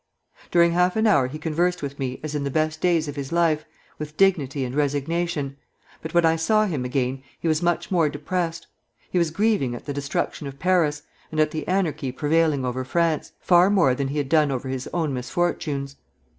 During 0.49 0.71
half 0.71 0.95
an 0.95 1.05
hour 1.05 1.27
he 1.27 1.37
conversed 1.37 1.83
with 1.83 1.99
me 1.99 2.19
as 2.23 2.33
in 2.33 2.43
the 2.43 2.49
best 2.49 2.81
days 2.81 3.07
of 3.07 3.15
his 3.15 3.31
life, 3.31 3.65
with 3.99 4.17
dignity 4.17 4.65
and 4.65 4.73
resignation, 4.73 5.57
but 6.01 6.11
when 6.15 6.25
I 6.25 6.37
saw 6.37 6.65
him 6.65 6.83
again 6.85 7.21
he 7.39 7.47
was 7.47 7.61
much 7.61 7.91
more 7.91 8.09
depressed. 8.09 8.65
He 9.11 9.19
was 9.19 9.29
grieving 9.29 9.75
at 9.75 9.85
the 9.85 9.93
destruction 9.93 10.47
of 10.47 10.57
Paris, 10.57 11.03
and 11.31 11.39
at 11.39 11.51
the 11.51 11.67
anarchy 11.67 12.11
prevailing 12.11 12.65
over 12.65 12.83
France, 12.83 13.33
far 13.41 13.69
more 13.69 13.93
than 13.93 14.07
he 14.07 14.17
had 14.17 14.27
done 14.27 14.49
over 14.49 14.69
his 14.69 14.89
own 14.91 15.13
misfortunes. 15.13 15.97